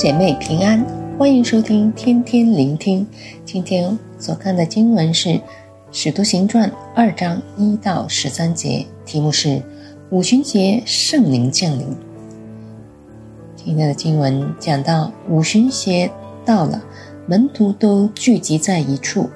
[0.00, 0.82] 姐妹平安，
[1.18, 3.06] 欢迎收听天天聆听。
[3.44, 5.28] 今天所看的经文是
[5.92, 9.60] 《使徒行传》二章一到十三节，题目是
[10.08, 11.86] “五旬节圣灵降临”。
[13.62, 16.10] 今天的经文讲到五旬节
[16.46, 16.82] 到了，
[17.26, 19.28] 门徒都聚集在一处。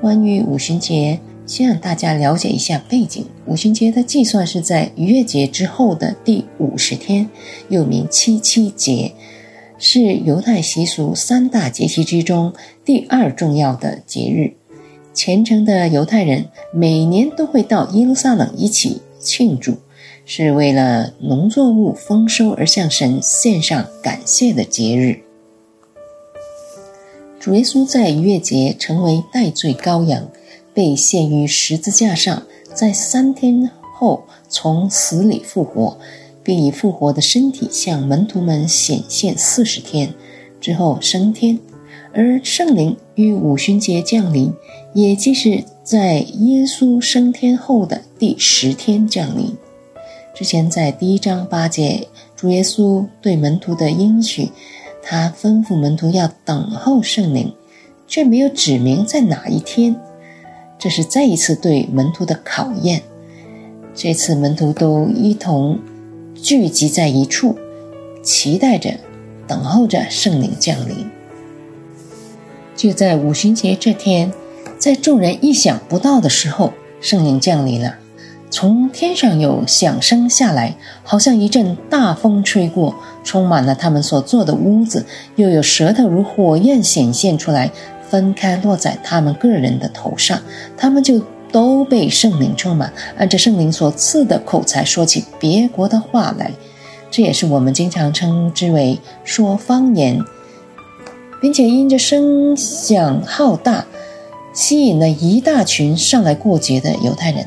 [0.00, 3.26] 关于五旬节，先让大家了解一下背景。
[3.44, 7.28] 五旬节的计算是在逾越节之后的第五十天，
[7.68, 9.12] 又名七七节。
[9.82, 12.52] 是犹太习俗三大节期之中
[12.84, 14.52] 第二重要的节日，
[15.14, 19.78] 虔诚的犹太人每年都会到耶路撒冷一起庆祝，
[20.26, 25.20] 是为了农作物丰收而向神献上感谢的节日。
[27.40, 30.28] 主耶稣在逾越节成为代罪羔羊，
[30.74, 32.42] 被献于十字架上，
[32.74, 35.96] 在三天后从死里复活。
[36.42, 40.14] 并以复活的身体向门徒们显现四十天
[40.60, 41.58] 之后升天，
[42.12, 44.52] 而圣灵于五旬节降临，
[44.94, 49.56] 也即是在耶稣升天后的第十天降临。
[50.34, 54.50] 之前在第一章八节，主耶稣对门徒的应许，
[55.02, 57.52] 他吩咐门徒要等候圣灵，
[58.08, 59.94] 却没有指明在哪一天。
[60.78, 63.02] 这是再一次对门徒的考验。
[63.94, 65.78] 这次门徒都一同。
[66.42, 67.58] 聚集在一处，
[68.22, 68.94] 期待着、
[69.46, 71.06] 等候着圣灵降临。
[72.74, 74.32] 就在五旬节这天，
[74.78, 77.96] 在众人意想不到的时候，圣灵降临了。
[78.50, 80.74] 从天上有响声下来，
[81.04, 85.04] 好像一阵大风吹过，充满了他们所坐的屋子。
[85.36, 87.70] 又有舌头如火焰显现出来，
[88.08, 90.40] 分开落在他们个人的头上，
[90.76, 91.22] 他们就。
[91.52, 96.52] 都被圣灵充满，按着圣灵所赐的口才说起别国的话来，
[97.10, 100.22] 这也是我们经常称之为说方言，
[101.40, 103.84] 并且因着声响浩大，
[104.52, 107.46] 吸引了一大群上来过节的犹太人。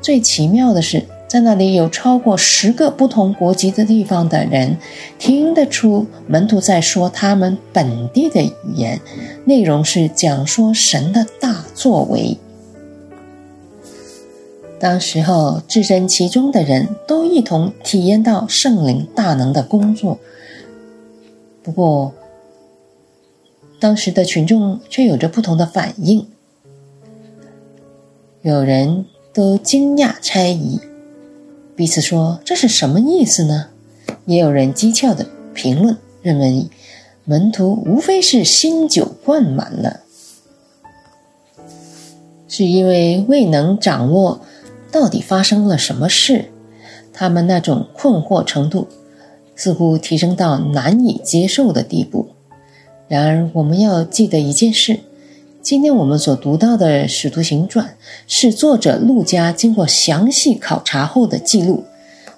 [0.00, 4.76] 最奇妙的是，在那里有超过十个不同国籍的地方的人，
[5.18, 9.00] 听得出门徒在说他们本地的语言，
[9.44, 12.38] 内容是讲说神的大作为。
[14.80, 20.18] 当时候，置身其中的人都一同体验到圣灵大能的工作。
[21.62, 22.14] 不过，
[23.78, 26.26] 当时的群众却有着不同的反应。
[28.40, 29.04] 有人
[29.34, 30.80] 都惊讶猜疑，
[31.76, 33.66] 彼此说：“这是什么意思呢？”
[34.24, 36.70] 也有人讥诮的评论，认为
[37.26, 40.00] 门徒无非是新酒灌满了，
[42.48, 44.40] 是因为未能掌握。
[44.92, 46.46] 到底发生了什么事？
[47.12, 48.86] 他们那种困惑程度
[49.54, 52.28] 似乎提升到难以接受的地步。
[53.08, 55.00] 然而，我们要记得一件事：
[55.60, 57.86] 今天我们所读到的《使徒行传》
[58.26, 61.84] 是作者陆家经过详细考察后的记录。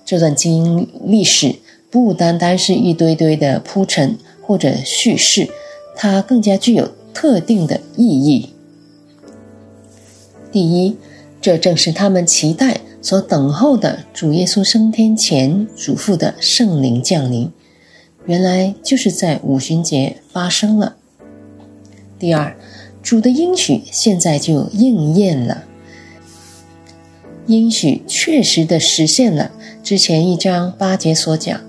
[0.04, 1.54] 这段经历史
[1.90, 5.48] 不单单是一堆堆的铺陈或者叙事，
[5.94, 8.50] 它更加具有特定的意义。
[10.50, 10.96] 第一。
[11.42, 17.50] 这正是他们期待所等候的主耶稣升天前嘱咐的圣灵降临，
[18.26, 20.94] 原来就是在五旬节发生了。
[22.16, 22.56] 第二，
[23.02, 25.64] 主的应许现在就应验了，
[27.48, 29.50] 应许确实的实现了。
[29.82, 31.60] 之前一章八节所讲，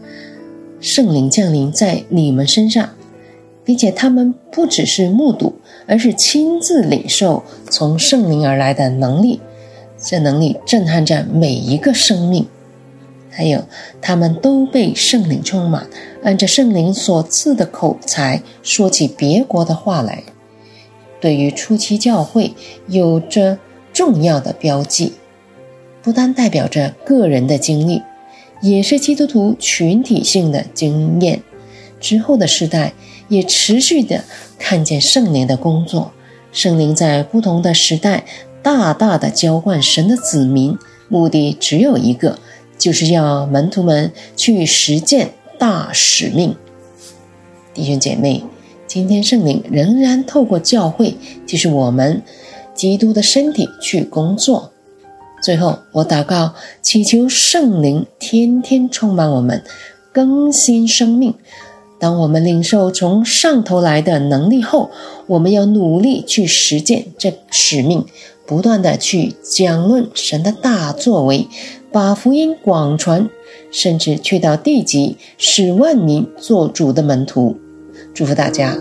[0.79, 2.91] 圣灵降临在你们身上，
[3.65, 5.55] 并且他们不只是目睹，
[5.87, 9.41] 而是亲自领受从圣灵而来的能力。
[10.03, 12.45] 这能力震撼着每一个生命，
[13.29, 13.63] 还有
[14.01, 15.87] 他们都被圣灵充满，
[16.23, 20.23] 按着圣灵所赐的口才说起别国的话来。
[21.21, 22.53] 对于初期教会
[22.87, 23.57] 有着
[23.93, 25.13] 重要的标记，
[26.01, 28.01] 不单代表着个人的经历，
[28.61, 31.41] 也是基督徒群体性的经验。
[32.01, 32.91] 之后的世代
[33.29, 34.25] 也持续的
[34.59, 36.11] 看见圣灵的工作，
[36.51, 38.25] 圣灵在不同的时代。
[38.63, 40.77] 大大的浇灌神的子民，
[41.09, 42.39] 目的只有一个，
[42.77, 46.55] 就是要门徒们去实践大使命。
[47.73, 48.43] 弟兄姐妹，
[48.87, 52.23] 今天圣灵仍然透过教会，就是我们
[52.73, 54.71] 基督的身体去工作。
[55.43, 59.61] 最后，我祷告，祈求圣灵天天充满我们，
[60.13, 61.33] 更新生命。
[61.99, 64.91] 当我们领受从上头来的能力后，
[65.27, 68.05] 我们要努力去实践这使命。
[68.45, 71.47] 不断的去讲论神的大作为，
[71.91, 73.29] 把福音广传，
[73.71, 77.57] 甚至去到地级，使万民做主的门徒。
[78.13, 78.77] 祝福大家。